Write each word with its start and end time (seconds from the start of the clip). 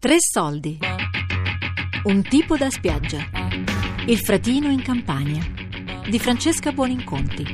Tre 0.00 0.18
soldi. 0.20 0.78
Un 2.04 2.22
tipo 2.22 2.56
da 2.56 2.70
spiaggia. 2.70 3.18
Il 4.06 4.18
fratino 4.18 4.68
in 4.68 4.80
Campania. 4.80 5.44
Di 6.08 6.20
Francesca 6.20 6.70
Buoninconti. 6.70 7.44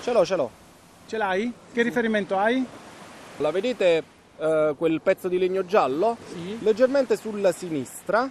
Ce 0.00 0.12
l'ho, 0.12 0.24
ce 0.24 0.36
l'ho. 0.36 0.50
Ce 1.06 1.18
l'hai? 1.18 1.52
Che 1.74 1.82
riferimento 1.82 2.38
hai? 2.38 2.66
La 3.38 3.50
vedete 3.50 4.02
eh, 4.38 4.74
quel 4.78 5.00
pezzo 5.02 5.28
di 5.28 5.38
legno 5.38 5.66
giallo? 5.66 6.16
Sì. 6.26 6.58
Leggermente 6.62 7.16
sulla 7.16 7.52
sinistra 7.52 8.30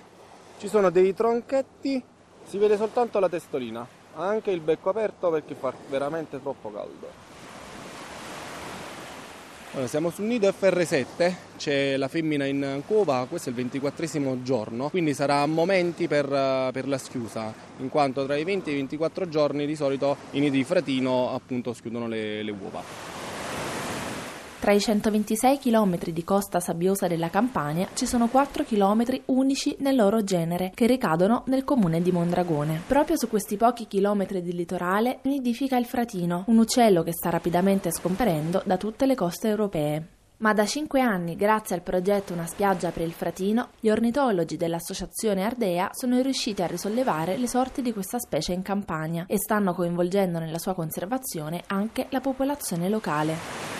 ci 0.57 0.67
sono 0.67 0.89
dei 0.89 1.13
tronchetti, 1.13 2.01
si 2.43 2.57
vede 2.57 2.75
soltanto 2.75 3.19
la 3.19 3.29
testolina, 3.29 3.85
anche 4.15 4.49
il 4.49 4.61
becco 4.61 4.89
aperto 4.89 5.29
perché 5.29 5.53
fa 5.53 5.73
veramente 5.89 6.41
troppo 6.41 6.71
caldo. 6.71 7.33
Allora, 9.73 9.89
siamo 9.89 10.09
sul 10.09 10.23
nido 10.23 10.47
FR7, 10.47 11.33
c'è 11.57 11.97
la 11.97 12.07
femmina 12.07 12.45
in 12.45 12.81
cova, 12.87 13.25
questo 13.27 13.49
è 13.49 13.51
il 13.51 13.57
ventiquattresimo 13.57 14.41
giorno, 14.41 14.89
quindi 14.89 15.13
sarà 15.13 15.41
a 15.41 15.45
momenti 15.47 16.07
per, 16.07 16.31
eh, 16.31 16.69
per 16.71 16.87
la 16.87 16.97
schiusa, 16.97 17.53
in 17.79 17.89
quanto 17.89 18.25
tra 18.25 18.37
i 18.37 18.45
20 18.45 18.69
e 18.69 18.73
i 18.73 18.75
24 18.77 19.27
giorni 19.27 19.65
di 19.65 19.75
solito 19.75 20.15
i 20.31 20.39
nidi 20.39 20.57
di 20.57 20.63
fratino 20.63 21.33
appunto 21.33 21.73
schiudono 21.73 22.07
le, 22.07 22.41
le 22.41 22.51
uova. 22.51 23.14
Tra 24.59 24.71
i 24.71 24.79
126 24.79 25.59
km 25.59 25.97
di 26.05 26.23
costa 26.23 26.59
sabbiosa 26.59 27.07
della 27.07 27.29
Campania 27.29 27.87
ci 27.93 28.07
sono 28.07 28.27
4 28.27 28.63
km 28.63 29.03
unici 29.25 29.75
nel 29.79 29.95
loro 29.95 30.23
genere 30.23 30.71
che 30.73 30.87
ricadono 30.87 31.43
nel 31.47 31.63
comune 31.63 32.01
di 32.01 32.11
Mondragone. 32.11 32.81
Proprio 32.87 33.17
su 33.17 33.27
questi 33.27 33.57
pochi 33.57 33.85
chilometri 33.85 34.41
di 34.41 34.53
litorale 34.53 35.19
nidifica 35.23 35.77
il 35.77 35.85
fratino, 35.85 36.45
un 36.47 36.57
uccello 36.57 37.03
che 37.03 37.13
sta 37.13 37.29
rapidamente 37.29 37.91
scomparendo 37.91 38.63
da 38.65 38.77
tutte 38.77 39.05
le 39.05 39.13
coste 39.13 39.49
europee. 39.49 40.07
Ma 40.37 40.53
da 40.53 40.65
cinque 40.65 40.99
anni, 40.99 41.35
grazie 41.35 41.75
al 41.75 41.81
progetto 41.81 42.33
Una 42.33 42.45
spiaggia 42.45 42.91
per 42.91 43.03
il 43.03 43.13
fratino, 43.13 43.69
gli 43.79 43.89
ornitologi 43.89 44.57
dell'associazione 44.57 45.43
Ardea 45.43 45.89
sono 45.93 46.19
riusciti 46.21 46.61
a 46.61 46.67
risollevare 46.67 47.37
le 47.37 47.47
sorti 47.47 47.81
di 47.81 47.93
questa 47.93 48.19
specie 48.19 48.51
in 48.51 48.61
Campania 48.61 49.25
e 49.27 49.37
stanno 49.37 49.73
coinvolgendo 49.73 50.39
nella 50.39 50.59
sua 50.59 50.73
conservazione 50.73 51.63
anche 51.67 52.07
la 52.09 52.19
popolazione 52.19 52.89
locale. 52.89 53.74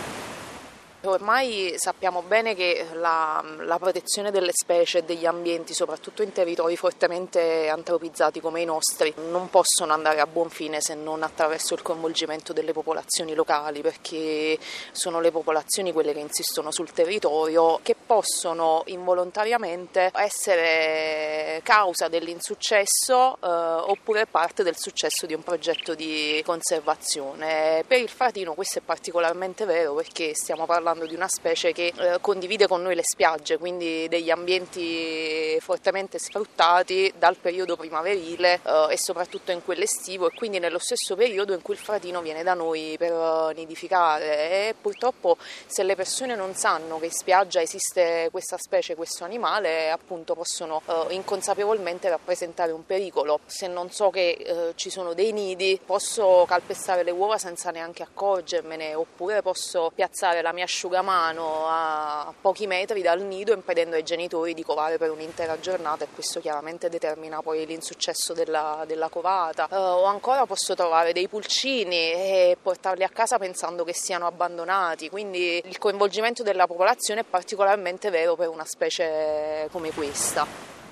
Ormai 1.06 1.75
sappiamo 1.78 2.23
bene 2.23 2.56
che 2.56 2.84
la, 2.94 3.44
la, 3.59 3.78
protezione 3.78 4.31
delle 4.31 4.52
specie 4.53 5.00
e 5.00 5.03
degli 5.03 5.28
ambienti, 5.28 5.73
soprattutto 5.73 6.23
in 6.23 6.31
territori 6.31 6.75
fortemente 6.75 7.70
antropizzati 7.70 8.42
come 8.42 8.62
i 8.62 8.66
nostri, 8.66 9.14
non 9.30 9.50
possono 9.50 9.94
andare 9.94 10.20
a 10.20 10.25
buon 10.25 10.50
fine 10.50 10.81
se 10.81 10.95
non 10.95 11.22
attraverso 11.22 11.75
il 11.75 11.84
coinvolgimento 11.84 12.53
delle 12.53 12.73
popolazioni 12.73 13.36
locali, 13.36 13.81
perché 13.81 14.58
sono 14.92 15.20
le 15.20 15.30
popolazioni 15.30 15.92
quelle 15.92 16.12
che 16.12 16.20
insistono 16.20 16.72
sul 16.72 16.92
territorio, 16.92 17.80
che 17.84 17.95
possono 17.95 18.81
involontariamente 18.88 20.12
essere 20.16 21.62
causa 21.64 22.08
dell'insuccesso 22.08 23.36
eh, 23.36 23.47
oppure 23.47 24.25
parte 24.25 24.64
del 24.64 24.78
successo 24.78 25.28
di 25.28 25.36
un 25.36 25.44
progetto 25.44 25.94
di 25.94 26.42
conservazione. 26.44 27.84
Per 27.88 28.00
il 28.00 28.09
fratino 28.09 28.53
questo 28.53 28.80
è 28.80 28.81
particolarmente 28.81 29.66
vero 29.66 29.94
perché 29.94 30.34
stiamo 30.34 30.66
parlando 30.66 30.94
parlando 30.95 31.05
di 31.05 31.15
una 31.15 31.27
specie 31.27 31.73
che 31.73 31.94
eh, 31.95 32.17
condivide 32.22 32.67
con 32.67 32.81
noi 32.81 32.95
le 32.95 33.03
spiagge, 33.03 33.57
quindi 33.57 34.07
degli 34.07 34.29
ambienti 34.29 35.57
fortemente 35.59 36.17
sfruttati 36.17 37.13
dal 37.17 37.35
periodo 37.35 37.75
primaverile 37.75 38.61
eh, 38.63 38.88
e 38.91 38.97
soprattutto 38.97 39.51
in 39.51 39.63
quello 39.63 39.84
estivo 39.84 40.28
e 40.28 40.31
quindi 40.34 40.59
nello 40.59 40.79
stesso 40.79 41.16
periodo 41.16 41.53
in 41.53 41.61
cui 41.61 41.73
il 41.73 41.79
fratino 41.79 42.22
viene 42.22 42.44
da 42.44 42.53
noi 42.53 42.95
per 42.97 43.53
nidificare 43.55 44.69
e 44.69 44.75
purtroppo 44.79 45.38
se 45.66 45.84
le 45.84 45.95
persone 45.95 46.35
non 46.35 46.55
sanno 46.55 46.97
che 47.00 47.05
in 47.05 47.11
spiaggia 47.11 47.61
esiste 47.61 48.29
questa 48.31 48.57
specie, 48.57 48.95
questo 48.95 49.25
animale, 49.25 49.91
appunto 49.91 50.34
possono 50.34 50.81
uh, 50.85 51.11
inconsapevolmente 51.11 52.09
rappresentare 52.09 52.72
un 52.72 52.85
pericolo. 52.85 53.39
Se 53.45 53.67
non 53.67 53.91
so 53.91 54.09
che 54.09 54.38
uh, 54.47 54.73
ci 54.75 54.89
sono 54.89 55.13
dei 55.13 55.34
nidi 55.34 55.79
posso 55.84 56.45
calpestare 56.47 57.03
le 57.03 57.11
uova 57.11 57.38
senza 57.38 57.72
neanche 57.72 58.03
accorgermene 58.03 58.94
oppure 58.94 59.41
posso 59.41 59.91
piazzare 59.94 60.41
la 60.41 60.53
mia 60.53 60.63
asciutta 60.63 60.84
asciugamano 60.85 61.66
a 61.68 62.34
pochi 62.40 62.68
metri 62.68 63.01
dal 63.01 63.22
nido 63.22 63.53
impedendo 63.53 63.96
ai 63.96 64.03
genitori 64.03 64.53
di 64.53 64.62
covare 64.62 64.97
per 64.97 65.09
un'intera 65.09 65.59
giornata 65.59 66.03
e 66.03 66.07
questo 66.13 66.40
chiaramente 66.40 66.90
determina 66.90 67.41
poi 67.41 67.66
l'insuccesso 67.66 68.34
della, 68.34 68.84
della 68.85 69.09
covata. 69.09 69.68
Uh, 69.69 69.75
o 69.75 70.03
ancora 70.03 70.46
posso 70.46 70.75
trovare 70.75 71.12
dei 71.12 71.28
pulcini 71.28 71.96
e 71.96 72.57
portarli 72.62 73.03
a 73.03 73.09
casa 73.09 73.40
pensando 73.40 73.84
che 73.84 73.94
siano 73.94 74.28
abbandonati, 74.28 75.09
quindi 75.09 75.59
il 75.66 75.78
coinvolgimento 75.79 76.44
della 76.44 76.68
popolazione 76.68 77.22
è 77.22 77.25
particolarmente 77.28 78.12
vero 78.12 78.35
per 78.35 78.50
una 78.50 78.66
specie 78.66 79.67
come 79.72 79.91
questa. 79.91 80.84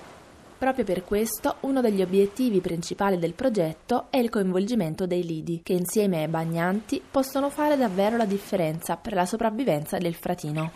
Proprio 0.64 0.86
per 0.86 1.04
questo 1.04 1.58
uno 1.64 1.82
degli 1.82 2.02
obiettivi 2.02 2.62
principali 2.62 3.20
del 3.20 3.34
progetto 3.34 4.06
è 4.10 4.16
il 4.16 4.30
coinvolgimento 4.30 5.06
dei 5.06 5.22
lidi, 5.22 5.60
che 5.62 5.74
insieme 5.74 6.22
ai 6.22 6.30
bagnanti 6.30 7.02
possono 7.12 7.50
fare 7.50 7.76
davvero 7.76 8.16
la 8.16 8.24
differenza 8.24 8.96
per 8.96 9.12
la 9.12 9.26
sopravvivenza 9.26 9.98
del 9.98 10.16
fratino. 10.16 10.72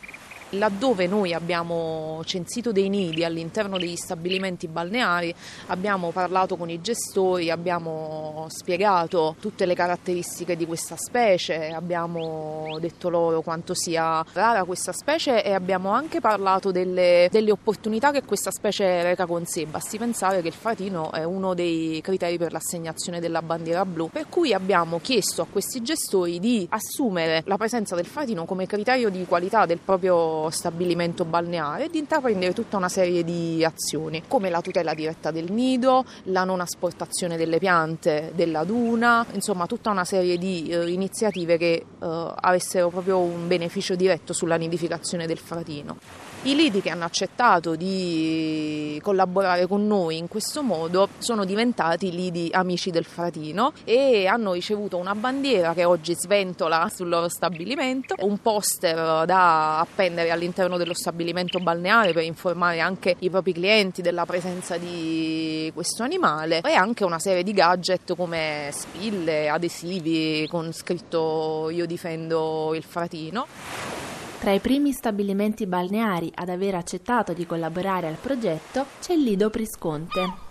Laddove 0.51 1.07
noi 1.07 1.33
abbiamo 1.33 2.21
censito 2.23 2.71
dei 2.71 2.87
nidi 2.87 3.25
all'interno 3.25 3.77
degli 3.77 3.97
stabilimenti 3.97 4.69
balneari, 4.69 5.33
abbiamo 5.67 6.11
parlato 6.11 6.55
con 6.55 6.69
i 6.69 6.79
gestori, 6.79 7.51
abbiamo 7.51 8.45
spiegato 8.49 9.35
tutte 9.41 9.65
le 9.65 9.75
caratteristiche 9.75 10.55
di 10.55 10.65
questa 10.65 10.95
specie, 10.95 11.67
abbiamo 11.67 12.77
detto 12.79 13.09
loro 13.09 13.41
quanto 13.41 13.73
sia 13.73 14.23
rara 14.31 14.63
questa 14.63 14.93
specie 14.93 15.43
e 15.43 15.51
abbiamo 15.51 15.89
anche 15.89 16.21
parlato 16.21 16.71
delle, 16.71 17.27
delle 17.29 17.51
opportunità 17.51 18.11
che 18.11 18.23
questa 18.23 18.51
specie 18.51 19.03
reca 19.03 19.25
con 19.25 19.45
sé. 19.45 19.65
Basti 19.65 19.97
pensare 19.97 20.41
che 20.41 20.47
il 20.47 20.53
fratino 20.53 21.11
è 21.11 21.25
uno 21.25 21.55
dei 21.55 21.99
criteri 22.01 22.37
per 22.37 22.53
l'assegnazione 22.53 23.19
della 23.19 23.41
bandiera 23.41 23.83
blu, 23.83 24.09
per 24.09 24.29
cui 24.29 24.53
abbiamo 24.53 24.99
chiesto 25.01 25.41
a 25.41 25.47
questi 25.51 25.81
gestori 25.81 26.39
di 26.39 26.65
assumere 26.69 27.43
la 27.45 27.57
presenza 27.57 27.95
del 27.95 28.05
fratino 28.05 28.45
come 28.45 28.65
criterio 28.65 29.09
di 29.09 29.25
qualità 29.25 29.65
del 29.65 29.79
proprio 29.79 30.35
stabilimento 30.49 31.25
balneare 31.25 31.85
e 31.85 31.89
di 31.89 31.99
intraprendere 31.99 32.53
tutta 32.53 32.77
una 32.77 32.89
serie 32.89 33.23
di 33.23 33.63
azioni 33.63 34.23
come 34.27 34.49
la 34.49 34.61
tutela 34.61 34.93
diretta 34.93 35.31
del 35.31 35.51
nido, 35.51 36.05
la 36.23 36.43
non 36.43 36.61
asportazione 36.61 37.37
delle 37.37 37.59
piante 37.59 38.31
della 38.35 38.63
duna, 38.63 39.25
insomma 39.33 39.65
tutta 39.65 39.89
una 39.89 40.05
serie 40.05 40.37
di 40.37 40.69
eh, 40.69 40.89
iniziative 40.89 41.57
che 41.57 41.73
eh, 41.73 41.85
avessero 41.99 42.89
proprio 42.89 43.19
un 43.19 43.47
beneficio 43.47 43.95
diretto 43.95 44.33
sulla 44.33 44.55
nidificazione 44.55 45.25
del 45.25 45.37
fratino. 45.37 45.97
I 46.43 46.55
lidi 46.55 46.81
che 46.81 46.91
hanno 46.91 47.03
accettato 47.03 47.75
di 47.75 48.99
collaborare 49.03 49.67
con 49.67 49.85
noi 49.85 50.17
in 50.17 50.27
questo 50.27 50.61
modo 50.61 51.09
sono 51.17 51.43
diventati 51.43 52.11
lidi 52.11 52.49
amici 52.51 52.89
del 52.89 53.05
fratino 53.05 53.73
e 53.83 54.27
hanno 54.27 54.53
ricevuto 54.53 54.97
una 54.97 55.15
bandiera 55.15 55.73
che 55.73 55.83
oggi 55.83 56.13
sventola 56.15 56.89
sul 56.93 57.09
loro 57.09 57.27
stabilimento, 57.27 58.15
un 58.19 58.37
poster 58.37 59.25
da 59.25 59.79
appendere 59.79 60.31
all'interno 60.31 60.77
dello 60.77 60.93
stabilimento 60.93 61.59
balneare 61.59 62.13
per 62.13 62.23
informare 62.23 62.79
anche 62.79 63.15
i 63.19 63.29
propri 63.29 63.53
clienti 63.53 64.01
della 64.01 64.25
presenza 64.25 64.77
di 64.77 65.69
questo 65.73 66.03
animale 66.03 66.61
e 66.61 66.73
anche 66.73 67.03
una 67.03 67.19
serie 67.19 67.43
di 67.43 67.51
gadget 67.51 68.15
come 68.15 68.69
spille, 68.71 69.49
adesivi 69.49 70.47
con 70.49 70.71
scritto 70.71 71.69
io 71.71 71.85
difendo 71.85 72.73
il 72.73 72.83
fratino. 72.83 74.06
Tra 74.39 74.51
i 74.51 74.59
primi 74.59 74.91
stabilimenti 74.91 75.65
balneari 75.65 76.31
ad 76.35 76.49
aver 76.49 76.75
accettato 76.75 77.33
di 77.33 77.47
collaborare 77.47 78.07
al 78.07 78.17
progetto 78.21 78.85
c'è 79.01 79.13
il 79.13 79.23
Lido 79.23 79.49
Prisconte. 79.49 80.45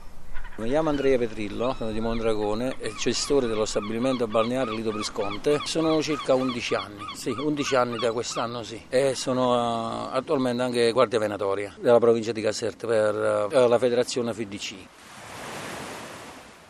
Mi 0.56 0.68
chiamo 0.68 0.88
Andrea 0.88 1.16
Petrillo, 1.16 1.72
sono 1.78 1.92
di 1.92 2.00
Mondragone 2.00 2.74
e 2.78 2.92
gestore 2.98 3.46
dello 3.46 3.64
stabilimento 3.64 4.26
balneare 4.26 4.72
Lido 4.72 4.90
Prisconte. 4.90 5.60
Sono 5.64 6.02
circa 6.02 6.34
11 6.34 6.74
anni, 6.74 7.04
sì, 7.14 7.30
11 7.30 7.76
anni 7.76 7.98
da 7.98 8.10
quest'anno 8.10 8.64
sì. 8.64 8.82
E 8.88 9.14
sono 9.14 9.52
uh, 9.52 10.08
attualmente 10.10 10.62
anche 10.62 10.90
guardia 10.90 11.20
venatoria 11.20 11.72
della 11.78 12.00
provincia 12.00 12.32
di 12.32 12.40
Caserta 12.40 12.88
per 12.88 13.48
uh, 13.52 13.68
la 13.68 13.78
federazione 13.78 14.32
FDC 14.32 14.74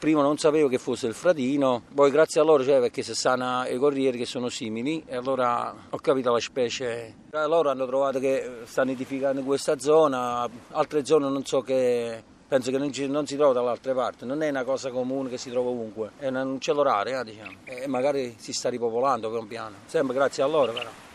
prima 0.06 0.22
non 0.22 0.38
sapevo 0.38 0.68
che 0.68 0.78
fosse 0.78 1.08
il 1.08 1.14
fratino, 1.14 1.82
poi 1.92 2.12
grazie 2.12 2.40
a 2.40 2.44
loro, 2.44 2.62
cioè 2.62 2.78
perché 2.78 3.02
si 3.02 3.12
sanno 3.12 3.66
i 3.66 3.76
corrieri 3.76 4.16
che 4.16 4.24
sono 4.24 4.48
simili, 4.48 5.02
e 5.04 5.16
allora 5.16 5.74
ho 5.90 5.98
capito 5.98 6.30
la 6.30 6.38
specie. 6.38 7.12
Loro 7.32 7.70
hanno 7.70 7.86
trovato 7.86 8.20
che 8.20 8.58
sta 8.66 8.84
nidificando 8.84 9.40
in 9.40 9.46
questa 9.46 9.80
zona, 9.80 10.48
altre 10.70 11.04
zone 11.04 11.28
non 11.28 11.44
so 11.44 11.60
che 11.60 12.22
penso 12.46 12.70
che 12.70 12.78
non, 12.78 12.92
ci, 12.92 13.08
non, 13.08 13.26
si 13.26 13.34
trova 13.34 13.52
dall'altra 13.52 13.94
parte, 13.94 14.24
non 14.24 14.44
è 14.44 14.48
una 14.48 14.62
cosa 14.62 14.92
comune 14.92 15.28
che 15.28 15.38
si 15.38 15.50
trova 15.50 15.70
ovunque, 15.70 16.10
è 16.18 16.28
un 16.28 16.52
uccello 16.52 16.84
raro, 16.84 17.10
eh, 17.10 17.24
diciamo. 17.24 17.56
e 17.64 17.88
magari 17.88 18.36
si 18.38 18.52
sta 18.52 18.68
ripopolando 18.68 19.28
pian 19.28 19.48
piano, 19.48 19.74
sempre 19.86 20.14
grazie 20.14 20.44
a 20.44 20.46
loro 20.46 20.70
però. 20.70 21.05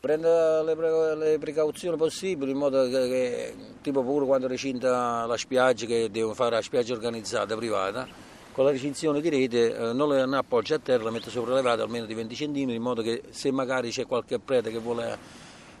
Prende 0.00 0.62
le, 0.64 0.74
pre- 0.74 1.14
le, 1.14 1.38
precauzioni 1.38 1.96
possibili 1.96 2.52
in 2.52 2.56
modo 2.56 2.84
che, 2.84 2.90
che, 2.90 3.54
tipo 3.82 4.02
pure 4.02 4.24
quando 4.24 4.46
recinta 4.46 5.26
la 5.26 5.36
spiaggia 5.36 5.84
che 5.84 6.10
devono 6.10 6.32
fare 6.32 6.54
la 6.54 6.62
spiaggia 6.62 6.94
organizzata 6.94 7.54
privata 7.54 8.08
con 8.52 8.64
la 8.64 8.70
recinzione 8.70 9.20
di 9.20 9.28
rete 9.28 9.76
eh, 9.76 9.92
non 9.92 10.08
le 10.08 10.22
appoggia 10.36 10.76
a 10.76 10.78
terra, 10.78 11.04
la 11.04 11.10
mette 11.10 11.28
sopraelevata 11.28 11.82
almeno 11.82 12.06
di 12.06 12.14
20 12.14 12.34
cm 12.34 12.70
in 12.70 12.80
modo 12.80 13.02
che 13.02 13.24
se 13.28 13.50
magari 13.52 13.90
c'è 13.90 14.06
qualche 14.06 14.38
prete 14.38 14.70
che 14.70 14.78
vuole 14.78 15.18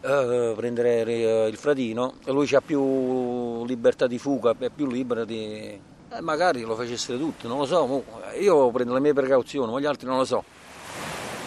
eh, 0.02 0.52
prendere 0.54 1.46
il 1.48 1.56
fratino 1.56 2.16
lui 2.26 2.46
ha 2.54 2.60
più 2.60 3.64
libertà 3.64 4.06
di 4.06 4.18
fuga, 4.18 4.54
è 4.58 4.68
più 4.68 4.86
libero 4.86 5.24
di... 5.24 5.78
Eh, 6.12 6.20
magari 6.20 6.60
lo 6.60 6.74
facessero 6.74 7.16
tutti, 7.16 7.46
non 7.46 7.58
lo 7.58 7.64
so, 7.66 8.04
io 8.38 8.70
prendo 8.70 8.92
le 8.92 9.00
mie 9.00 9.14
precauzioni, 9.14 9.72
ma 9.72 9.80
gli 9.80 9.86
altri 9.86 10.06
non 10.06 10.18
lo 10.18 10.24
so 10.24 10.44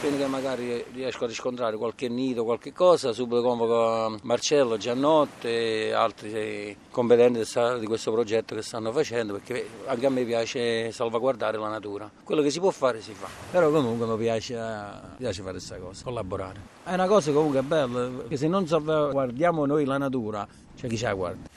appena 0.03 0.17
che 0.17 0.27
magari 0.27 0.85
riesco 0.91 1.23
a 1.23 1.27
riscontrare 1.27 1.77
qualche 1.77 2.09
nido, 2.09 2.43
qualche 2.43 2.73
cosa, 2.73 3.13
subito 3.13 3.41
convoco 3.41 4.17
Marcello, 4.23 4.75
Giannotte 4.75 5.87
e 5.87 5.91
altri 5.93 6.75
competenti 6.91 7.41
di 7.79 7.85
questo 7.85 8.11
progetto 8.11 8.53
che 8.53 8.61
stanno 8.61 8.91
facendo, 8.91 9.33
perché 9.33 9.65
anche 9.85 10.05
a 10.05 10.09
me 10.09 10.25
piace 10.25 10.91
salvaguardare 10.91 11.57
la 11.57 11.69
natura. 11.69 12.11
Quello 12.21 12.41
che 12.41 12.49
si 12.49 12.59
può 12.59 12.71
fare 12.71 13.01
si 13.01 13.13
fa, 13.13 13.27
però 13.49 13.71
comunque 13.71 14.05
mi 14.05 14.17
piace, 14.17 14.59
piace 15.17 15.41
fare 15.41 15.53
questa 15.53 15.77
cosa, 15.77 16.03
collaborare. 16.03 16.59
È 16.83 16.93
una 16.93 17.07
cosa 17.07 17.31
comunque 17.31 17.61
bella, 17.61 18.09
perché 18.09 18.35
se 18.35 18.49
non 18.49 18.67
salvaguardiamo 18.67 19.65
noi 19.65 19.85
la 19.85 19.97
natura, 19.97 20.45
c'è 20.75 20.87
chi 20.87 20.97
ci 20.97 21.09
guarda. 21.13 21.52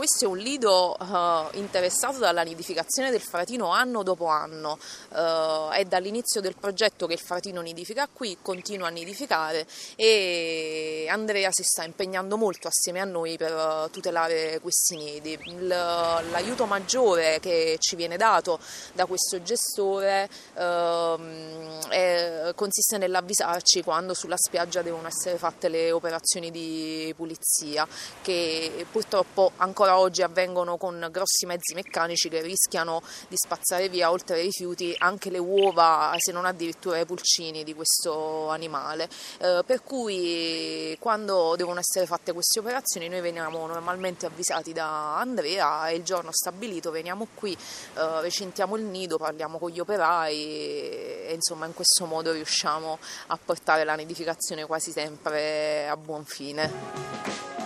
Questo 0.00 0.24
è 0.24 0.28
un 0.28 0.38
lido 0.38 0.96
uh, 0.98 1.58
interessato 1.58 2.16
dalla 2.16 2.40
nidificazione 2.40 3.10
del 3.10 3.20
fratino 3.20 3.68
anno 3.68 4.02
dopo 4.02 4.28
anno, 4.28 4.78
uh, 5.10 5.68
è 5.72 5.84
dall'inizio 5.84 6.40
del 6.40 6.56
progetto 6.58 7.06
che 7.06 7.12
il 7.12 7.18
fratino 7.18 7.60
nidifica 7.60 8.08
qui, 8.10 8.38
continua 8.40 8.86
a 8.86 8.90
nidificare 8.90 9.66
e 9.96 11.06
Andrea 11.10 11.50
si 11.52 11.62
sta 11.64 11.84
impegnando 11.84 12.38
molto 12.38 12.66
assieme 12.66 13.00
a 13.00 13.04
noi 13.04 13.36
per 13.36 13.52
uh, 13.52 13.90
tutelare 13.90 14.58
questi 14.60 14.96
nidi. 14.96 15.38
L'aiuto 15.66 16.64
maggiore 16.64 17.38
che 17.38 17.76
ci 17.78 17.94
viene 17.94 18.16
dato 18.16 18.58
da 18.94 19.04
questo 19.04 19.42
gestore 19.42 20.30
ehm, 20.54 21.88
è, 21.88 22.52
consiste 22.54 22.96
nell'avvisarci 22.96 23.82
quando 23.82 24.14
sulla 24.14 24.38
spiaggia 24.38 24.80
devono 24.80 25.08
essere 25.08 25.36
fatte 25.36 25.68
le 25.68 25.92
operazioni 25.92 26.50
di 26.50 27.12
pulizia 27.14 27.86
che 28.22 28.86
purtroppo 28.90 29.52
ancora 29.56 29.88
ancora 29.90 29.98
oggi 29.98 30.22
avvengono 30.22 30.76
con 30.76 31.08
grossi 31.10 31.46
mezzi 31.46 31.74
meccanici 31.74 32.28
che 32.28 32.40
rischiano 32.40 33.02
di 33.28 33.36
spazzare 33.36 33.88
via 33.88 34.10
oltre 34.10 34.36
ai 34.36 34.42
rifiuti 34.42 34.94
anche 34.98 35.30
le 35.30 35.38
uova, 35.38 36.14
se 36.18 36.32
non 36.32 36.44
addirittura 36.44 36.98
i 36.98 37.06
pulcini 37.06 37.64
di 37.64 37.74
questo 37.74 38.48
animale. 38.48 39.08
Eh, 39.38 39.62
per 39.66 39.82
cui 39.82 40.96
quando 41.00 41.56
devono 41.56 41.80
essere 41.80 42.06
fatte 42.06 42.32
queste 42.32 42.60
operazioni 42.60 43.08
noi 43.08 43.20
veniamo 43.20 43.66
normalmente 43.66 44.26
avvisati 44.26 44.72
da 44.72 45.18
Andrea 45.18 45.88
e 45.88 45.96
il 45.96 46.02
giorno 46.02 46.30
stabilito 46.32 46.90
veniamo 46.90 47.26
qui, 47.34 47.52
eh, 47.52 48.20
recintiamo 48.20 48.76
il 48.76 48.84
nido, 48.84 49.16
parliamo 49.16 49.58
con 49.58 49.70
gli 49.70 49.80
operai 49.80 50.36
e 50.36 51.32
insomma 51.34 51.66
in 51.66 51.74
questo 51.74 52.06
modo 52.06 52.32
riusciamo 52.32 52.98
a 53.28 53.38
portare 53.42 53.84
la 53.84 53.94
nidificazione 53.94 54.66
quasi 54.66 54.92
sempre 54.92 55.88
a 55.88 55.96
buon 55.96 56.24
fine. 56.24 57.59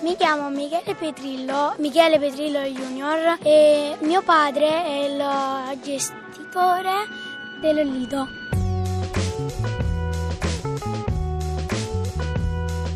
Mi 0.00 0.14
chiamo 0.16 0.48
Michele 0.48 0.94
Petrillo, 0.94 1.74
Michele 1.78 2.20
Petrillo 2.20 2.60
Junior 2.60 3.38
e 3.42 3.96
mio 4.00 4.22
padre 4.22 4.84
è 4.84 5.04
il 5.06 5.80
gestitore 5.82 6.92
del 7.60 7.84
Lido. 7.84 8.28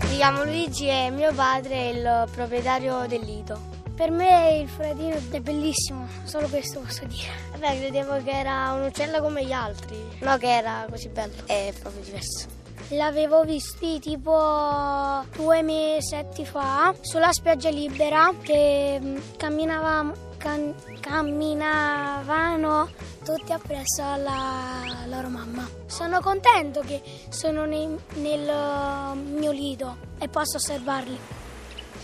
Mi 0.09 0.17
chiamo 0.17 0.45
Luigi 0.45 0.87
e 0.87 1.11
mio 1.11 1.33
padre 1.35 1.75
è 1.75 1.89
il 1.89 2.29
proprietario 2.31 3.05
del 3.09 3.23
Lido. 3.23 3.59
Per 3.97 4.11
me 4.13 4.59
il 4.59 4.69
fratino 4.69 5.17
è 5.31 5.41
bellissimo, 5.41 6.07
solo 6.23 6.47
questo 6.49 6.81
posso 6.81 7.05
dire. 7.07 7.33
Beh, 7.59 7.81
credevo 7.81 8.23
che 8.23 8.31
era 8.31 8.73
un 8.75 8.85
uccello 8.85 9.21
come 9.21 9.45
gli 9.45 9.53
altri, 9.53 9.97
no 10.21 10.37
che 10.37 10.57
era 10.57 10.87
così 10.89 11.09
bello, 11.09 11.35
è 11.47 11.73
proprio 11.81 12.03
diverso. 12.03 12.62
L'avevo 12.93 13.43
visti 13.45 13.99
tipo 14.01 15.25
due 15.35 15.63
mesi 15.63 16.15
fa 16.45 16.95
sulla 17.01 17.33
spiaggia 17.33 17.71
libera 17.71 18.35
che 18.43 18.99
mm, 19.01 19.17
camminavamo, 19.39 20.13
cam, 20.37 20.75
camminavano 21.01 22.91
tutti 23.25 23.51
appresso 23.51 24.03
alla 24.03 25.07
loro 25.07 25.29
mamma. 25.29 25.67
Sono 25.87 26.21
contento 26.21 26.81
che 26.81 27.01
sono 27.31 27.65
nei, 27.65 27.89
nel 28.17 29.17
mio 29.17 29.53
lido 29.53 29.97
e 30.19 30.29
posso 30.29 30.59
osservarli. 30.59 31.42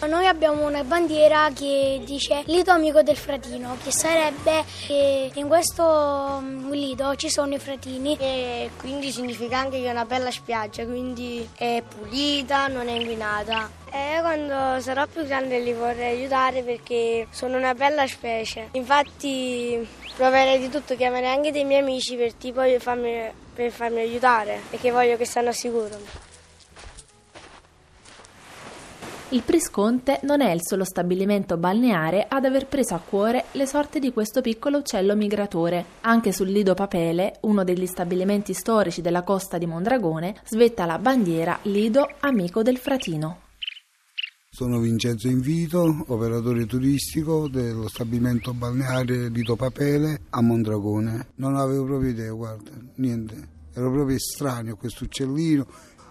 Noi 0.07 0.27
abbiamo 0.27 0.65
una 0.65 0.85
bandiera 0.85 1.51
che 1.53 2.01
dice 2.05 2.43
Lido 2.47 2.71
amico 2.71 3.03
del 3.03 3.17
fratino, 3.17 3.77
che 3.83 3.91
sarebbe 3.91 4.65
che 4.87 5.33
in 5.35 5.49
questo 5.49 6.39
mm, 6.41 6.71
lido 6.71 7.17
ci 7.17 7.29
sono 7.29 7.53
i 7.55 7.59
fratini 7.59 8.17
e 8.19 8.71
quindi 8.79 9.11
significa 9.11 9.59
anche 9.59 9.81
che 9.81 9.89
è 9.89 9.91
una 9.91 10.05
bella 10.05 10.31
spiaggia, 10.31 10.85
quindi 10.85 11.47
è 11.57 11.83
pulita, 11.87 12.69
non 12.69 12.89
è 12.89 12.93
inquinata. 12.93 13.69
E 13.91 14.21
quando 14.21 14.81
sarò 14.81 15.05
più 15.07 15.27
grande 15.27 15.59
li 15.59 15.73
vorrei 15.73 16.17
aiutare 16.17 16.63
perché 16.63 17.27
sono 17.31 17.57
una 17.57 17.75
bella 17.75 18.07
specie. 18.07 18.69
Infatti 18.73 19.87
proverei 20.15 20.61
di 20.61 20.71
tutto, 20.71 20.95
chiamerei 20.95 21.35
anche 21.35 21.51
dei 21.51 21.65
miei 21.65 21.81
amici 21.81 22.15
per, 22.15 22.35
tipo, 22.35 22.63
farmi, 22.79 23.31
per 23.53 23.71
farmi 23.73 24.01
aiutare 24.01 24.61
perché 24.71 24.91
voglio 24.93 25.17
che 25.17 25.25
stanno 25.25 25.53
sicuro. 25.53 26.28
Il 29.31 29.43
Prisconte 29.43 30.21
non 30.23 30.41
è 30.41 30.51
il 30.53 30.61
solo 30.63 30.85
stabilimento 30.85 31.59
balneare 31.59 32.25
ad 32.27 32.47
aver 32.47 32.67
preso 32.67 32.95
a 32.95 32.99
cuore 32.99 33.45
le 33.53 33.67
sorti 33.67 33.99
di 33.99 34.11
questo 34.11 34.41
piccolo 34.41 34.79
uccello 34.79 35.15
migratore. 35.15 35.85
Anche 36.01 36.33
sul 36.33 36.49
Lido 36.49 36.73
Papele, 36.73 37.37
uno 37.43 37.63
degli 37.63 37.85
stabilimenti 37.85 38.55
storici 38.55 39.03
della 39.03 39.25
costa 39.25 39.59
di 39.59 39.67
Mondragone, 39.67 40.35
svetta 40.47 40.87
la 40.87 40.99
bandiera 40.99 41.59
Lido 41.65 42.09
Amico 42.21 42.63
del 42.63 42.79
Fratino. 42.79 43.41
Sono 44.49 44.79
Vincenzo 44.79 45.29
Invito, 45.29 46.05
operatore 46.07 46.65
turistico 46.65 47.49
dello 47.51 47.87
stabilimento 47.87 48.55
balneare 48.55 49.29
Lido 49.29 49.57
Papele 49.57 50.23
a 50.31 50.41
Mondragone. 50.41 51.33
Non 51.35 51.55
avevo 51.55 51.85
proprio 51.85 52.09
idea, 52.09 52.33
guarda, 52.33 52.71
niente. 52.95 53.57
Ero 53.75 53.93
proprio 53.93 54.17
estraneo 54.17 54.73
a 54.73 54.77
questo 54.79 55.05
uccellino 55.05 55.67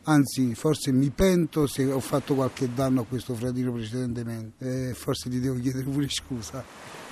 anzi 0.09 0.55
forse 0.55 0.91
mi 0.91 1.09
pento 1.09 1.67
se 1.67 1.89
ho 1.91 1.99
fatto 1.99 2.35
qualche 2.35 2.73
danno 2.73 3.01
a 3.01 3.05
questo 3.05 3.33
fratino 3.35 3.71
precedentemente, 3.73 4.89
eh, 4.89 4.93
forse 4.93 5.29
ti 5.29 5.39
devo 5.39 5.59
chiedere 5.59 5.83
pure 5.83 6.07
scusa, 6.09 6.63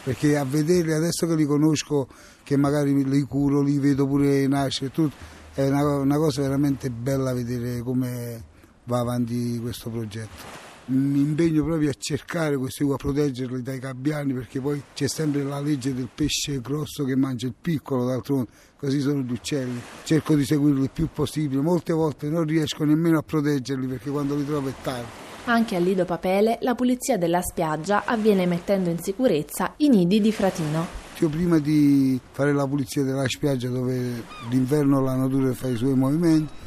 perché 0.03 0.37
a 0.37 0.45
vederli 0.45 0.93
adesso 0.93 1.27
che 1.27 1.35
li 1.35 1.45
conosco, 1.45 2.07
che 2.43 2.55
magari 2.57 3.07
li 3.07 3.21
curo, 3.23 3.61
li 3.61 3.77
vedo 3.79 4.07
pure 4.07 4.47
nascere, 4.47 4.91
tutto, 4.91 5.15
è 5.53 5.67
una, 5.67 5.97
una 5.97 6.17
cosa 6.17 6.41
veramente 6.41 6.89
bella 6.89 7.33
vedere 7.33 7.81
come 7.81 8.43
va 8.85 8.99
avanti 8.99 9.59
questo 9.59 9.89
progetto 9.89 10.64
mi 10.87 11.19
impegno 11.19 11.63
proprio 11.63 11.89
a 11.89 11.95
cercare 11.97 12.57
questi 12.57 12.83
a 12.83 12.95
proteggerli 12.95 13.61
dai 13.61 13.79
gabbiani 13.79 14.33
perché 14.33 14.61
poi 14.61 14.81
c'è 14.93 15.07
sempre 15.07 15.43
la 15.43 15.59
legge 15.59 15.93
del 15.93 16.09
pesce 16.13 16.61
grosso 16.61 17.03
che 17.03 17.15
mangia 17.15 17.47
il 17.47 17.55
piccolo 17.59 18.05
d'altronde 18.05 18.49
così 18.77 18.99
sono 18.99 19.21
gli 19.21 19.31
uccelli. 19.31 19.81
Cerco 20.03 20.35
di 20.35 20.45
seguirli 20.45 20.83
il 20.83 20.91
più 20.91 21.09
possibile. 21.11 21.61
Molte 21.61 21.93
volte 21.93 22.29
non 22.29 22.43
riesco 22.43 22.83
nemmeno 22.83 23.17
a 23.17 23.23
proteggerli 23.23 23.87
perché 23.87 24.09
quando 24.11 24.35
li 24.35 24.45
trovo 24.45 24.69
è 24.69 24.73
tardi. 24.83 25.07
Anche 25.45 25.75
a 25.75 25.79
Lido 25.79 26.05
Papele 26.05 26.57
la 26.61 26.75
pulizia 26.75 27.17
della 27.17 27.41
spiaggia 27.41 28.05
avviene 28.05 28.45
mettendo 28.45 28.89
in 28.89 28.99
sicurezza 28.99 29.73
i 29.77 29.89
nidi 29.89 30.21
di 30.21 30.31
fratino. 30.31 31.03
Io 31.19 31.29
prima 31.29 31.59
di 31.59 32.19
fare 32.31 32.51
la 32.51 32.67
pulizia 32.67 33.03
della 33.03 33.27
spiaggia 33.27 33.69
dove 33.69 34.23
d'inverno 34.49 35.01
la 35.01 35.15
natura 35.15 35.53
fa 35.53 35.67
i 35.67 35.77
suoi 35.77 35.95
movimenti 35.95 36.63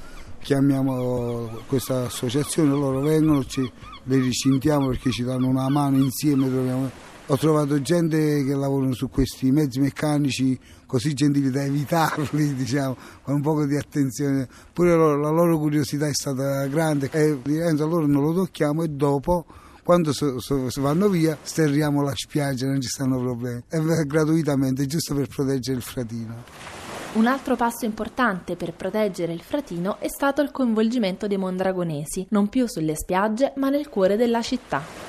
chiamiamo 0.49 1.61
questa 1.67 2.07
associazione, 2.07 2.71
loro 2.71 3.00
vengono, 3.00 3.45
ci, 3.45 3.71
le 4.05 4.17
ricintiamo 4.17 4.88
perché 4.88 5.11
ci 5.11 5.23
danno 5.23 5.47
una 5.47 5.69
mano 5.69 5.99
insieme. 5.99 6.49
Troviamo. 6.49 6.90
Ho 7.26 7.37
trovato 7.37 7.78
gente 7.83 8.43
che 8.43 8.55
lavorano 8.55 8.95
su 8.95 9.11
questi 9.11 9.50
mezzi 9.50 9.78
meccanici 9.78 10.59
così 10.87 11.12
gentili 11.12 11.50
da 11.50 11.64
evitarli, 11.64 12.55
diciamo, 12.57 12.97
con 13.21 13.35
un 13.35 13.43
po' 13.43 13.67
di 13.67 13.76
attenzione. 13.76 14.49
Pure 14.73 14.95
loro, 14.95 15.21
la 15.21 15.28
loro 15.28 15.59
curiosità 15.59 16.07
è 16.07 16.14
stata 16.14 16.64
grande 16.69 17.11
e 17.12 17.38
a 17.61 17.73
loro 17.85 18.07
non 18.07 18.23
lo 18.23 18.33
tocchiamo 18.33 18.85
e 18.85 18.88
dopo 18.88 19.45
quando 19.85 20.14
so, 20.14 20.40
so, 20.40 20.67
vanno 20.81 21.11
via 21.11 21.37
sterriamo 21.43 22.00
la 22.00 22.14
spiaggia, 22.14 22.67
non 22.67 22.81
ci 22.81 22.88
stanno 22.88 23.19
problemi. 23.21 23.64
È 23.69 23.78
gratuitamente, 24.07 24.87
giusto 24.87 25.14
per 25.14 25.26
proteggere 25.26 25.76
il 25.76 25.83
fratino. 25.83 26.77
Un 27.14 27.26
altro 27.26 27.56
passo 27.56 27.86
importante 27.86 28.54
per 28.54 28.74
proteggere 28.74 29.32
il 29.32 29.40
fratino 29.40 29.96
è 29.98 30.08
stato 30.08 30.42
il 30.42 30.50
coinvolgimento 30.50 31.26
dei 31.26 31.38
mondragonesi, 31.38 32.26
non 32.30 32.48
più 32.48 32.66
sulle 32.66 32.94
spiagge 32.96 33.54
ma 33.56 33.70
nel 33.70 33.88
cuore 33.88 34.16
della 34.16 34.42
città. 34.42 35.07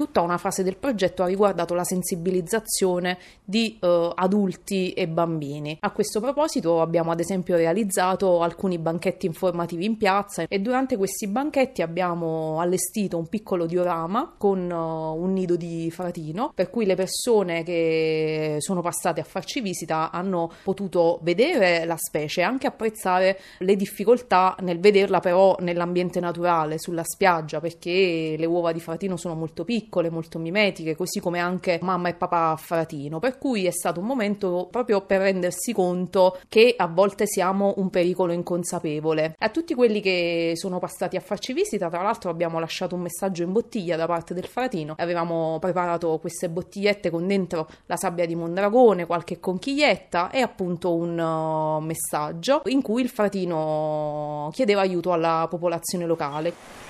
Tutta 0.00 0.22
una 0.22 0.38
fase 0.38 0.62
del 0.62 0.78
progetto 0.78 1.22
ha 1.22 1.26
riguardato 1.26 1.74
la 1.74 1.84
sensibilizzazione 1.84 3.18
di 3.44 3.76
eh, 3.78 4.12
adulti 4.14 4.94
e 4.94 5.06
bambini. 5.06 5.76
A 5.80 5.90
questo 5.90 6.20
proposito 6.20 6.80
abbiamo 6.80 7.10
ad 7.10 7.20
esempio 7.20 7.54
realizzato 7.56 8.40
alcuni 8.40 8.78
banchetti 8.78 9.26
informativi 9.26 9.84
in 9.84 9.98
piazza 9.98 10.44
e 10.48 10.58
durante 10.60 10.96
questi 10.96 11.26
banchetti 11.26 11.82
abbiamo 11.82 12.60
allestito 12.60 13.18
un 13.18 13.26
piccolo 13.26 13.66
diorama 13.66 14.32
con 14.38 14.70
uh, 14.70 15.22
un 15.22 15.32
nido 15.34 15.56
di 15.56 15.90
fratino 15.90 16.52
per 16.54 16.70
cui 16.70 16.86
le 16.86 16.94
persone 16.94 17.62
che 17.62 18.56
sono 18.60 18.80
passate 18.80 19.20
a 19.20 19.24
farci 19.24 19.60
visita 19.60 20.10
hanno 20.10 20.50
potuto 20.62 21.18
vedere 21.20 21.84
la 21.84 21.96
specie 21.98 22.40
e 22.40 22.44
anche 22.44 22.66
apprezzare 22.66 23.38
le 23.58 23.76
difficoltà 23.76 24.56
nel 24.60 24.80
vederla 24.80 25.20
però 25.20 25.56
nell'ambiente 25.60 26.20
naturale, 26.20 26.78
sulla 26.78 27.04
spiaggia, 27.04 27.60
perché 27.60 28.36
le 28.38 28.46
uova 28.46 28.72
di 28.72 28.80
fratino 28.80 29.18
sono 29.18 29.34
molto 29.34 29.64
piccole, 29.64 29.88
molto 30.10 30.38
mimetiche, 30.38 30.96
così 30.96 31.20
come 31.20 31.38
anche 31.38 31.78
mamma 31.82 32.08
e 32.08 32.14
papà 32.14 32.56
fratino, 32.56 33.18
per 33.18 33.38
cui 33.38 33.66
è 33.66 33.70
stato 33.70 34.00
un 34.00 34.06
momento 34.06 34.68
proprio 34.70 35.00
per 35.02 35.20
rendersi 35.20 35.72
conto 35.72 36.38
che 36.48 36.74
a 36.76 36.86
volte 36.86 37.26
siamo 37.26 37.74
un 37.76 37.90
pericolo 37.90 38.32
inconsapevole. 38.32 39.34
A 39.38 39.48
tutti 39.50 39.74
quelli 39.74 40.00
che 40.00 40.52
sono 40.54 40.78
passati 40.78 41.16
a 41.16 41.20
farci 41.20 41.52
visita, 41.52 41.88
tra 41.88 42.02
l'altro 42.02 42.30
abbiamo 42.30 42.58
lasciato 42.58 42.94
un 42.94 43.02
messaggio 43.02 43.42
in 43.42 43.52
bottiglia 43.52 43.96
da 43.96 44.06
parte 44.06 44.32
del 44.34 44.46
fratino, 44.46 44.94
avevamo 44.96 45.58
preparato 45.58 46.18
queste 46.18 46.48
bottigliette 46.48 47.10
con 47.10 47.26
dentro 47.26 47.68
la 47.86 47.96
sabbia 47.96 48.26
di 48.26 48.34
Mondragone, 48.34 49.06
qualche 49.06 49.40
conchiglietta 49.40 50.30
e 50.30 50.40
appunto 50.40 50.94
un 50.94 51.18
uh, 51.18 51.84
messaggio 51.84 52.62
in 52.66 52.82
cui 52.82 53.02
il 53.02 53.08
fratino 53.08 54.50
chiedeva 54.52 54.80
aiuto 54.80 55.12
alla 55.12 55.46
popolazione 55.48 56.06
locale. 56.06 56.89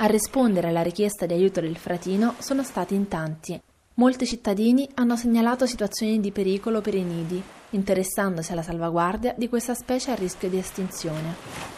A 0.00 0.06
rispondere 0.06 0.68
alla 0.68 0.82
richiesta 0.82 1.26
di 1.26 1.32
aiuto 1.32 1.60
del 1.60 1.76
fratino 1.76 2.36
sono 2.38 2.62
stati 2.62 2.94
in 2.94 3.08
tanti. 3.08 3.60
Molti 3.94 4.26
cittadini 4.26 4.88
hanno 4.94 5.16
segnalato 5.16 5.66
situazioni 5.66 6.20
di 6.20 6.30
pericolo 6.30 6.80
per 6.80 6.94
i 6.94 7.02
nidi, 7.02 7.42
interessandosi 7.70 8.52
alla 8.52 8.62
salvaguardia 8.62 9.34
di 9.36 9.48
questa 9.48 9.74
specie 9.74 10.12
a 10.12 10.14
rischio 10.14 10.48
di 10.48 10.58
estinzione. 10.58 11.77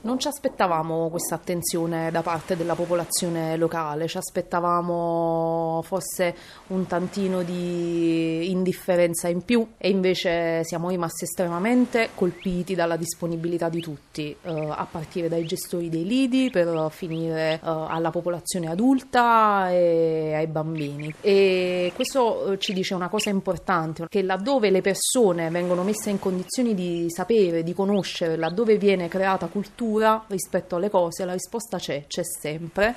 Non 0.00 0.20
ci 0.20 0.28
aspettavamo 0.28 1.08
questa 1.08 1.34
attenzione 1.34 2.12
da 2.12 2.22
parte 2.22 2.56
della 2.56 2.76
popolazione 2.76 3.56
locale, 3.56 4.06
ci 4.06 4.16
aspettavamo 4.16 5.82
forse 5.84 6.34
un 6.68 6.86
tantino 6.86 7.42
di 7.42 8.48
indifferenza 8.48 9.26
in 9.26 9.42
più 9.44 9.66
e 9.76 9.88
invece 9.88 10.62
siamo 10.62 10.90
rimasti 10.90 11.24
estremamente 11.24 12.10
colpiti 12.14 12.76
dalla 12.76 12.96
disponibilità 12.96 13.68
di 13.68 13.80
tutti, 13.80 14.34
eh, 14.40 14.68
a 14.70 14.86
partire 14.88 15.28
dai 15.28 15.44
gestori 15.44 15.88
dei 15.88 16.04
lidi 16.04 16.48
per 16.48 16.90
finire 16.90 17.54
eh, 17.54 17.58
alla 17.62 18.10
popolazione 18.10 18.70
adulta 18.70 19.68
e 19.72 20.32
ai 20.34 20.46
bambini. 20.46 21.12
E 21.20 21.90
questo 21.96 22.52
eh, 22.52 22.58
ci 22.58 22.72
dice 22.72 22.94
una 22.94 23.08
cosa 23.08 23.30
importante, 23.30 24.06
che 24.08 24.22
laddove 24.22 24.70
le 24.70 24.80
persone 24.80 25.50
vengono 25.50 25.82
messe 25.82 26.10
in 26.10 26.20
condizioni 26.20 26.74
di 26.74 27.06
sapere, 27.08 27.64
di 27.64 27.74
conoscere, 27.74 28.36
laddove 28.36 28.76
viene 28.78 29.08
creata 29.08 29.46
cultura, 29.46 29.86
cultura 29.88 30.24
rispetto 30.28 30.76
alle 30.76 30.90
cose, 30.90 31.24
la 31.24 31.32
risposta 31.32 31.78
c'è, 31.78 32.04
c'è 32.06 32.22
sempre. 32.22 32.94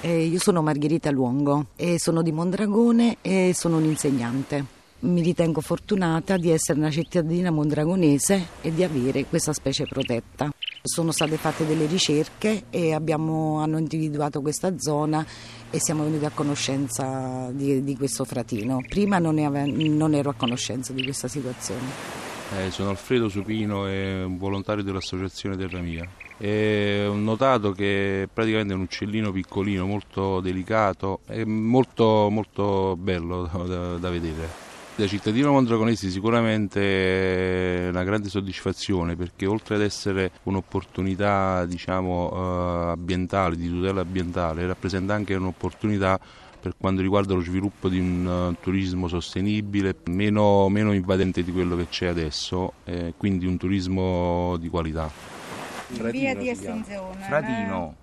Eh, 0.00 0.24
io 0.24 0.38
sono 0.38 0.62
Margherita 0.62 1.10
Luongo 1.10 1.66
e 1.76 1.98
sono 1.98 2.22
di 2.22 2.30
Mondragone 2.30 3.16
e 3.22 3.52
sono 3.54 3.78
un'insegnante. 3.78 4.76
Mi 5.00 5.22
ritengo 5.22 5.60
fortunata 5.60 6.36
di 6.36 6.50
essere 6.50 6.78
una 6.78 6.90
cittadina 6.90 7.50
mondragonese 7.50 8.46
e 8.60 8.72
di 8.72 8.84
avere 8.84 9.24
questa 9.24 9.52
specie 9.52 9.86
protetta. 9.86 10.52
Sono 10.82 11.10
state 11.10 11.36
fatte 11.36 11.66
delle 11.66 11.86
ricerche 11.86 12.64
e 12.70 12.94
abbiamo, 12.94 13.60
hanno 13.60 13.78
individuato 13.78 14.40
questa 14.40 14.78
zona 14.78 15.24
e 15.70 15.78
siamo 15.80 16.04
venuti 16.04 16.24
a 16.24 16.30
conoscenza 16.30 17.48
di, 17.52 17.82
di 17.82 17.96
questo 17.96 18.24
fratino. 18.24 18.80
Prima 18.88 19.18
non, 19.18 19.38
ave, 19.38 19.66
non 19.66 20.14
ero 20.14 20.30
a 20.30 20.34
conoscenza 20.34 20.92
di 20.92 21.02
questa 21.02 21.28
situazione. 21.28 22.27
Eh, 22.56 22.70
sono 22.70 22.88
Alfredo 22.88 23.28
Supino 23.28 23.86
e 23.86 24.22
un 24.22 24.38
volontario 24.38 24.82
dell'associazione 24.82 25.56
Terra 25.56 25.80
Mia. 25.80 26.08
E 26.38 27.04
ho 27.06 27.14
notato 27.14 27.72
che 27.72 28.26
praticamente 28.32 28.72
è 28.72 28.76
un 28.76 28.82
uccellino 28.82 29.30
piccolino, 29.32 29.84
molto 29.84 30.40
delicato 30.40 31.20
e 31.26 31.44
molto, 31.44 32.28
molto 32.30 32.96
bello 32.96 33.50
da, 33.66 33.98
da 33.98 34.10
vedere. 34.10 34.66
Da 34.94 35.06
cittadino 35.06 35.52
mondragonese 35.52 36.08
sicuramente 36.08 37.86
è 37.86 37.88
una 37.90 38.02
grande 38.02 38.28
soddisfazione 38.28 39.14
perché 39.14 39.46
oltre 39.46 39.76
ad 39.76 39.82
essere 39.82 40.32
un'opportunità 40.44 41.66
diciamo, 41.66 42.30
eh, 42.32 42.90
ambientale, 42.92 43.56
di 43.56 43.68
tutela 43.68 44.00
ambientale, 44.00 44.66
rappresenta 44.66 45.14
anche 45.14 45.34
un'opportunità 45.34 46.18
per 46.68 46.76
quanto 46.78 47.00
riguarda 47.00 47.32
lo 47.32 47.40
sviluppo 47.40 47.88
di 47.88 47.98
un 47.98 48.26
uh, 48.26 48.62
turismo 48.62 49.08
sostenibile, 49.08 49.96
meno, 50.08 50.68
meno, 50.68 50.92
invadente 50.92 51.42
di 51.42 51.50
quello 51.50 51.76
che 51.76 51.88
c'è 51.88 52.08
adesso, 52.08 52.74
eh, 52.84 53.14
quindi 53.16 53.46
un 53.46 53.56
turismo 53.56 54.56
di 54.58 54.68
qualità. 54.68 55.08
Fratino 55.08 56.10
Via 56.10 56.34
di 56.34 56.50
estinzione. 56.50 57.22
Fratino, 57.22 57.94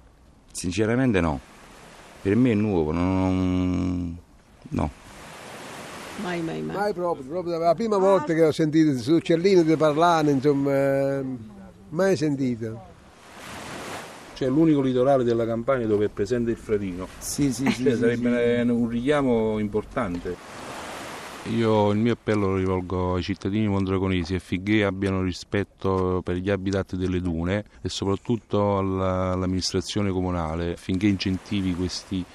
sinceramente 0.51 1.22
no, 1.22 1.39
per 2.24 2.36
me 2.36 2.51
è 2.51 2.55
nuovo, 2.55 2.91
non... 2.91 4.17
no. 4.69 4.89
Mai, 6.24 6.41
mai, 6.41 6.62
mai. 6.63 6.75
Mai 6.75 6.93
proprio, 6.93 7.27
proprio 7.27 7.57
la 7.60 7.75
prima 7.75 7.98
volta 7.98 8.34
che 8.34 8.45
ho 8.45 8.51
sentito 8.51 8.98
su 8.98 9.13
uccellini 9.13 9.63
di 9.63 9.75
parlare, 9.75 10.31
insomma, 10.31 10.74
eh, 10.74 11.24
mai 11.89 12.17
sentito 12.17 12.93
cioè 14.36 14.50
l'unico 14.50 14.82
litorale 14.82 15.24
della 15.24 15.46
Campania 15.46 15.88
dove 15.88 16.06
è 16.06 16.10
presente 16.10 16.51
il 16.51 16.58
fratino. 16.58 17.08
Sì, 17.18 17.51
sì, 17.51 17.65
sì. 17.72 17.84
Cioè, 17.84 17.94
sì 17.94 17.98
sarebbe 17.98 18.63
sì. 18.63 18.70
un 18.70 18.88
richiamo 18.88 19.58
importante. 19.58 20.63
Io 21.54 21.92
il 21.92 22.00
mio 22.00 22.13
appello 22.13 22.48
lo 22.48 22.56
rivolgo 22.56 23.15
ai 23.15 23.22
cittadini 23.22 23.68
mondragonesi 23.68 24.34
affinché 24.34 24.84
abbiano 24.84 25.22
rispetto 25.22 26.22
per 26.24 26.38
gli 26.38 26.50
abitanti 26.50 26.98
delle 26.98 27.22
dune 27.22 27.63
e 27.84 27.89
soprattutto 27.89 28.80
all'amministrazione 28.80 30.10
comunale 30.10 30.74
affinché 30.74 31.06
incentivi 31.06 31.75
questi 31.75 32.25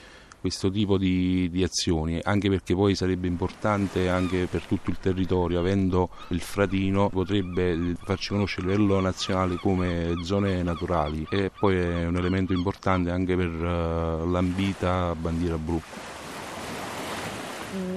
questo 0.41 0.71
tipo 0.71 0.99
di, 0.99 1.49
di, 1.51 1.63
azioni, 1.63 2.19
anche 2.23 2.49
perché 2.49 2.75
poi 2.75 2.95
sarebbe 2.95 3.27
importante 3.27 4.09
anche 4.09 4.47
per 4.47 4.63
tutto 4.63 4.91
il 4.91 4.99
territorio, 4.99 5.59
avendo 5.61 6.09
il 6.29 6.41
fratino 6.41 7.09
potrebbe 7.09 7.95
farci 8.03 8.31
conoscere 8.31 8.67
a 8.67 8.71
livello 8.71 9.01
nazionale 9.01 9.57
come 9.57 10.15
zone 10.23 10.63
naturali 10.63 11.27
e 11.31 11.51
poi 11.57 11.77
è 11.77 12.07
un 12.07 12.17
elemento 12.17 12.53
importante 12.53 13.11
anche 13.11 13.37
per 13.37 13.51
uh, 13.51 14.31
l'ambita 14.31 15.15
bandiera 15.15 15.59
blu. 15.59 15.81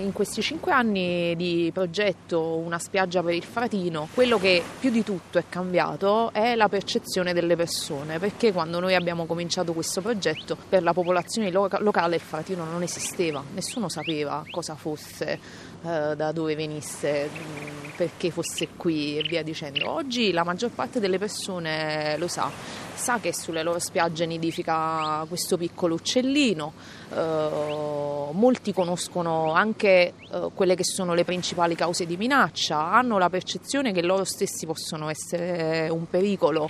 In 0.03 0.11
questi 0.11 0.41
cinque 0.41 0.73
anni 0.73 1.33
di 1.37 1.71
progetto 1.73 2.57
Una 2.57 2.77
spiaggia 2.77 3.23
per 3.23 3.33
il 3.33 3.43
Fratino, 3.43 4.09
quello 4.13 4.37
che 4.37 4.61
più 4.77 4.91
di 4.91 5.01
tutto 5.01 5.37
è 5.37 5.45
cambiato 5.47 6.33
è 6.33 6.55
la 6.55 6.67
percezione 6.67 7.31
delle 7.31 7.55
persone, 7.55 8.19
perché 8.19 8.51
quando 8.51 8.81
noi 8.81 8.95
abbiamo 8.95 9.25
cominciato 9.25 9.71
questo 9.71 10.01
progetto 10.01 10.57
per 10.67 10.83
la 10.83 10.91
popolazione 10.91 11.49
locale 11.51 12.15
il 12.15 12.21
Fratino 12.21 12.65
non 12.65 12.83
esisteva, 12.83 13.41
nessuno 13.53 13.87
sapeva 13.87 14.43
cosa 14.51 14.75
fosse, 14.75 15.39
eh, 15.85 16.15
da 16.15 16.31
dove 16.31 16.55
venisse, 16.55 17.29
mm, 17.29 17.89
perché 17.97 18.31
fosse 18.31 18.69
qui 18.77 19.17
e 19.17 19.21
via 19.27 19.43
dicendo. 19.43 19.89
Oggi 19.89 20.31
la 20.31 20.43
maggior 20.43 20.71
parte 20.71 20.99
delle 20.99 21.17
persone 21.17 22.15
lo 22.17 22.27
sa, 22.27 22.49
sa 22.93 23.19
che 23.19 23.33
sulle 23.33 23.63
loro 23.63 23.79
spiagge 23.79 24.25
nidifica 24.25 25.25
questo 25.27 25.57
piccolo 25.57 25.95
uccellino, 25.95 26.73
eh, 27.13 28.29
molti 28.31 28.73
conoscono 28.73 29.51
anche 29.51 30.13
eh, 30.31 30.49
quelle 30.53 30.75
che 30.75 30.85
sono 30.85 31.13
le 31.13 31.25
principali 31.25 31.75
cause 31.75 32.05
di 32.05 32.15
minaccia, 32.15 32.91
hanno 32.91 33.17
la 33.17 33.29
percezione 33.29 33.91
che 33.91 34.01
loro 34.01 34.23
stessi 34.23 34.65
possono 34.65 35.09
essere 35.09 35.89
un 35.89 36.07
pericolo. 36.09 36.67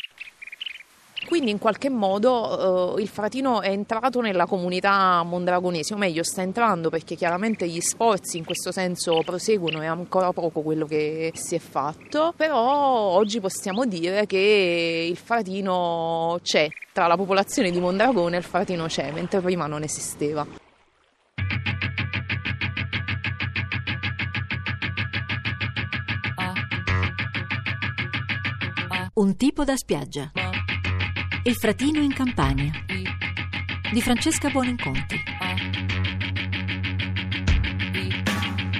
Quindi 1.33 1.49
in 1.49 1.57
qualche 1.57 1.89
modo 1.89 2.95
eh, 2.95 3.01
il 3.01 3.07
Fratino 3.07 3.61
è 3.61 3.69
entrato 3.69 4.21
nella 4.21 4.45
comunità 4.45 5.23
mondragonese, 5.23 5.95
o 5.95 5.97
meglio 5.97 6.23
sta 6.23 6.43
entrando 6.43 6.91
perché 6.91 7.15
chiaramente 7.15 7.67
gli 7.67 7.81
sforzi 7.81 8.37
in 8.37 8.45
questo 8.45 8.71
senso 8.71 9.19
proseguono, 9.25 9.81
è 9.81 9.87
ancora 9.87 10.31
poco 10.31 10.61
quello 10.61 10.85
che 10.85 11.31
si 11.33 11.55
è 11.55 11.57
fatto, 11.57 12.35
però 12.37 12.55
oggi 12.55 13.39
possiamo 13.39 13.85
dire 13.85 14.27
che 14.27 15.07
il 15.09 15.17
Fratino 15.17 16.37
c'è, 16.43 16.67
tra 16.91 17.07
la 17.07 17.15
popolazione 17.17 17.71
di 17.71 17.79
Mondragone 17.79 18.37
il 18.37 18.43
Fratino 18.43 18.85
c'è, 18.85 19.11
mentre 19.11 19.41
prima 19.41 19.65
non 19.65 19.81
esisteva. 19.81 20.45
Un 29.15 29.35
tipo 29.35 29.63
da 29.63 29.75
spiaggia. 29.75 30.42
Il 31.45 31.55
fratino 31.55 31.99
in 31.99 32.13
Campania. 32.13 32.71
Di 33.91 34.01
Francesca 34.01 34.49
Buoninconti. 34.49 35.21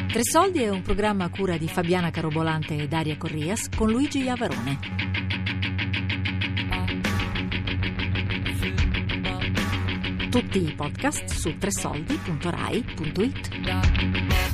Tre 0.07 0.23
soldi 0.23 0.61
è 0.61 0.69
un 0.69 0.81
programma 0.81 1.25
a 1.25 1.29
cura 1.29 1.57
di 1.57 1.67
Fabiana 1.67 2.09
Carobolante 2.09 2.77
e 2.77 2.87
Daria 2.87 3.17
Corrias 3.17 3.67
con 3.67 3.89
Luigi 3.89 4.21
Iavarone. 4.21 4.79
Tutti 10.29 10.65
i 10.65 10.73
podcast 10.73 11.25
su 11.25 11.57
tresoldi.rai.it. 11.57 14.52